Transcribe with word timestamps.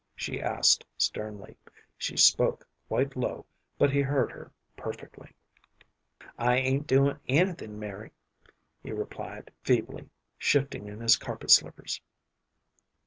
she 0.15 0.41
asked, 0.41 0.83
sternly. 0.97 1.55
She 1.95 2.17
spoke 2.17 2.67
quite 2.87 3.15
low, 3.15 3.45
but 3.77 3.91
he 3.91 4.01
heard 4.01 4.31
her 4.31 4.51
perfectly. 4.75 5.29
"I 6.39 6.55
ain't 6.55 6.87
doin' 6.87 7.19
anything, 7.27 7.79
Mari," 7.79 8.09
he 8.81 8.93
replied, 8.93 9.51
feebly, 9.61 10.09
shifting 10.39 10.87
in 10.87 11.01
his 11.01 11.17
carpet 11.17 11.51
slippers. 11.51 12.01